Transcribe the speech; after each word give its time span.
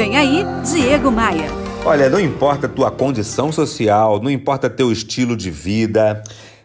Vem 0.00 0.16
aí, 0.16 0.46
Diego 0.64 1.10
Maia. 1.10 1.50
Olha, 1.84 2.08
não 2.08 2.18
importa 2.18 2.64
a 2.64 2.70
tua 2.70 2.90
condição 2.90 3.52
social, 3.52 4.18
não 4.18 4.30
importa 4.30 4.70
teu 4.70 4.90
estilo 4.90 5.36
de 5.36 5.50
vida, 5.50 6.22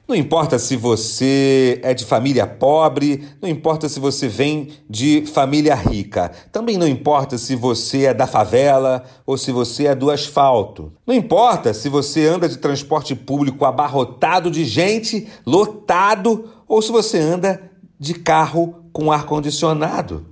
não 0.08 0.15
importa 0.15 0.58
se 0.58 0.77
você 0.77 1.77
é 1.83 1.93
de 1.93 2.05
família 2.05 2.47
pobre, 2.47 3.27
não 3.41 3.49
importa 3.49 3.89
se 3.89 3.99
você 3.99 4.29
vem 4.29 4.69
de 4.89 5.25
família 5.25 5.75
rica, 5.75 6.31
também 6.49 6.77
não 6.77 6.87
importa 6.87 7.37
se 7.37 7.57
você 7.57 8.05
é 8.05 8.13
da 8.13 8.25
favela 8.25 9.03
ou 9.25 9.38
se 9.38 9.52
você 9.52 9.88
é 9.88 9.95
do 9.95 10.09
asfalto. 10.09 10.93
Não 11.05 11.13
importa 11.13 11.73
se 11.73 11.89
você 11.89 12.25
anda 12.25 12.47
de 12.47 12.57
transporte 12.57 13.13
público 13.13 13.65
abarrotado 13.65 14.49
de 14.49 14.63
gente, 14.63 15.27
lotado, 15.45 16.52
ou 16.70 16.81
se 16.81 16.89
você 16.89 17.20
anda 17.20 17.70
de 17.99 18.13
carro 18.13 18.75
com 18.93 19.11
ar-condicionado. 19.11 20.25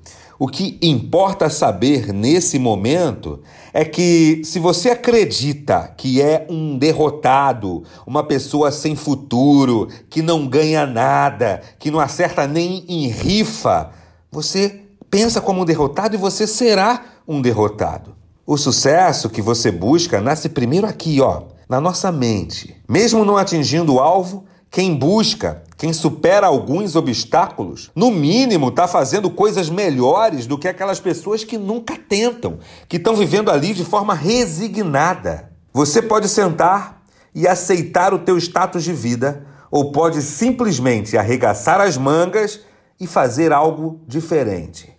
O 0.44 0.48
que 0.50 0.78
importa 0.82 1.50
saber 1.50 2.12
nesse 2.12 2.60
momento 2.60 3.39
é 3.71 3.86
que 3.86 4.42
se 4.43 4.60
você 4.60 4.89
acredita 4.89 5.93
que 5.96 6.21
é 6.21 6.46
um 6.50 6.78
derrotado, 6.78 7.84
uma 8.06 8.25
pessoa 8.25 8.70
sem 8.70 8.93
futuro, 8.93 9.87
que 10.10 10.21
não 10.21 10.46
ganha 10.46 10.86
nada, 10.86 11.61
que 11.79 11.89
não 11.89 11.98
acerta 11.98 12.46
nem 12.46 12.84
em 12.89 13.07
rifa, 13.07 13.92
você 14.29 14.82
pensa 15.10 15.39
como 15.39 15.61
um 15.61 15.65
derrotado 15.65 16.15
e 16.15 16.20
você 16.20 16.46
será 16.46 17.06
um 17.25 17.42
derrotado. 17.42 18.14
O 18.46 18.57
sucesso 18.57 19.29
que 19.29 19.42
você 19.42 19.71
busca 19.71 20.20
nasce 20.20 20.50
primeiro 20.50 20.86
aqui, 20.86 21.21
ó, 21.21 21.43
na 21.70 21.79
nossa 21.79 22.12
mente. 22.12 22.75
Mesmo 22.86 23.23
não 23.23 23.37
atingindo 23.37 23.93
o 23.93 24.00
alvo, 24.01 24.43
quem 24.70 24.93
busca, 24.93 25.64
quem 25.83 25.92
supera 25.92 26.47
alguns 26.47 26.96
obstáculos, 26.96 27.92
no 27.93 28.10
mínimo 28.10 28.69
está 28.69 28.87
fazendo 28.87 29.29
coisas 29.29 29.69
melhores 29.69 30.47
do 30.47 30.57
que 30.57 30.69
aquelas 30.69 30.97
pessoas 30.97 31.43
que 31.43 31.57
nunca 31.57 31.97
tentam, 31.97 32.59
que 32.88 32.95
estão 32.95 33.17
vivendo 33.17 33.52
ali 33.52 33.73
de 33.73 33.83
forma 33.83 34.14
resignada. 34.14 35.52
Você 35.73 36.02
pode 36.02 36.30
sentar 36.30 37.04
e 37.36 37.45
aceitar 37.45 38.14
o 38.14 38.20
teu 38.20 38.38
status 38.38 38.81
de 38.81 38.94
vida, 38.94 39.45
ou 39.70 39.92
pode 39.92 40.22
simplesmente 40.22 41.17
arregaçar 41.17 41.81
as 41.81 41.98
mangas 41.98 42.61
e 42.98 43.06
fazer 43.06 43.52
algo 43.52 44.00
diferente. 44.08 44.89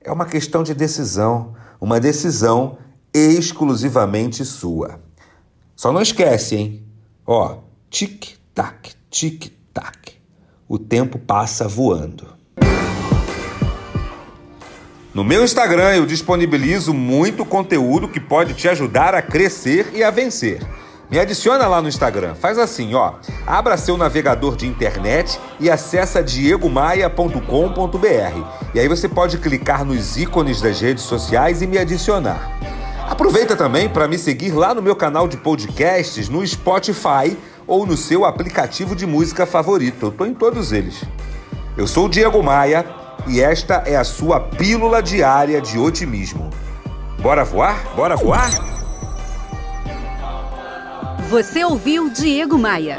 É 0.00 0.10
uma 0.10 0.24
questão 0.24 0.62
de 0.62 0.72
decisão, 0.72 1.54
uma 1.78 2.00
decisão 2.00 2.78
exclusivamente 3.12 4.42
sua. 4.46 5.02
Só 5.76 5.92
não 5.92 6.00
esquece, 6.00 6.56
hein? 6.56 6.86
Ó, 7.26 7.58
tic-tac, 7.90 8.94
tic-tac. 9.10 9.59
O 10.72 10.78
tempo 10.78 11.18
passa 11.18 11.66
voando. 11.66 12.28
No 15.12 15.24
meu 15.24 15.42
Instagram 15.42 15.96
eu 15.96 16.06
disponibilizo 16.06 16.94
muito 16.94 17.44
conteúdo 17.44 18.06
que 18.06 18.20
pode 18.20 18.54
te 18.54 18.68
ajudar 18.68 19.12
a 19.12 19.20
crescer 19.20 19.90
e 19.92 20.04
a 20.04 20.12
vencer. 20.12 20.62
Me 21.10 21.18
adiciona 21.18 21.66
lá 21.66 21.82
no 21.82 21.88
Instagram. 21.88 22.36
Faz 22.36 22.56
assim, 22.56 22.94
ó. 22.94 23.14
Abra 23.44 23.76
seu 23.76 23.96
navegador 23.96 24.54
de 24.54 24.68
internet 24.68 25.40
e 25.58 25.68
acessa 25.68 26.22
diegomaia.com.br. 26.22 27.40
E 28.72 28.78
aí 28.78 28.86
você 28.86 29.08
pode 29.08 29.38
clicar 29.38 29.84
nos 29.84 30.16
ícones 30.16 30.60
das 30.60 30.80
redes 30.80 31.02
sociais 31.02 31.62
e 31.62 31.66
me 31.66 31.78
adicionar. 31.78 32.60
Aproveita 33.08 33.56
também 33.56 33.88
para 33.88 34.06
me 34.06 34.16
seguir 34.16 34.52
lá 34.52 34.72
no 34.72 34.80
meu 34.80 34.94
canal 34.94 35.26
de 35.26 35.36
podcasts 35.36 36.28
no 36.28 36.46
Spotify 36.46 37.36
ou 37.70 37.86
no 37.86 37.96
seu 37.96 38.24
aplicativo 38.24 38.96
de 38.96 39.06
música 39.06 39.46
favorito. 39.46 40.06
Eu 40.06 40.10
tô 40.10 40.26
em 40.26 40.34
todos 40.34 40.72
eles. 40.72 41.04
Eu 41.76 41.86
sou 41.86 42.06
o 42.06 42.08
Diego 42.08 42.42
Maia 42.42 42.84
e 43.28 43.40
esta 43.40 43.84
é 43.86 43.94
a 43.94 44.02
sua 44.02 44.40
pílula 44.40 45.00
diária 45.00 45.60
de 45.60 45.78
otimismo. 45.78 46.50
Bora 47.22 47.44
voar? 47.44 47.94
Bora 47.94 48.16
voar? 48.16 48.50
Você 51.28 51.64
ouviu 51.64 52.10
Diego 52.10 52.58
Maia. 52.58 52.98